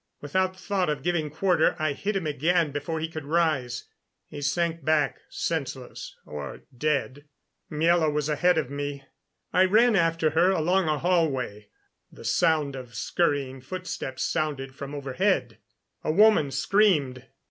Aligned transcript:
Without 0.19 0.59
thought 0.59 0.89
of 0.89 1.03
giving 1.03 1.29
quarter, 1.29 1.75
I 1.77 1.93
hit 1.93 2.15
him 2.15 2.25
again 2.25 2.71
before 2.71 2.99
he 2.99 3.07
could 3.07 3.23
rise. 3.27 3.83
He 4.25 4.41
sank 4.41 4.83
back, 4.83 5.19
senseless 5.29 6.15
or 6.25 6.63
dead. 6.75 7.25
Miela 7.71 8.11
was 8.11 8.27
ahead 8.27 8.57
of 8.57 8.71
me, 8.71 9.01
and 9.03 9.03
I 9.53 9.65
ran 9.65 9.95
after 9.95 10.31
her 10.31 10.49
along 10.49 10.87
a 10.87 10.97
hallway. 10.97 11.67
The 12.11 12.25
sound 12.25 12.75
of 12.75 12.95
scurrying 12.95 13.61
footsteps 13.61 14.23
sounded 14.23 14.73
from 14.73 14.95
overhead; 14.95 15.59
a 16.03 16.11
woman 16.11 16.49
screamed. 16.49 17.27